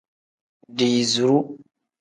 Diiziru. 0.77 1.37